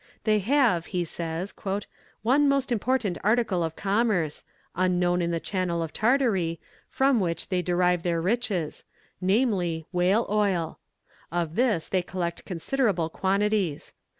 "They 0.23 0.39
have," 0.39 0.87
he 0.87 1.05
says, 1.05 1.53
"one 2.23 2.49
most 2.49 2.71
important 2.71 3.19
article 3.23 3.61
of 3.63 3.75
commerce 3.75 4.43
unknown 4.75 5.21
in 5.21 5.29
the 5.29 5.39
channel 5.39 5.83
of 5.83 5.93
Tartary 5.93 6.59
from 6.87 7.19
which 7.19 7.49
they 7.49 7.61
derive 7.61 8.01
their 8.01 8.19
riches, 8.19 8.83
namely, 9.21 9.85
whale 9.91 10.25
oil. 10.27 10.79
Of 11.31 11.53
this 11.55 11.87
they 11.87 12.01
collect 12.01 12.45
considerable 12.45 13.09
quantities. 13.09 13.93